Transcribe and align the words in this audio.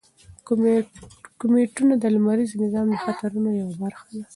کومیټونه 1.39 1.93
د 1.97 2.03
لمریز 2.15 2.51
نظام 2.63 2.85
د 2.91 2.95
خطرونو 3.05 3.49
یوه 3.61 3.75
برخه 3.83 4.07
ده. 4.15 4.23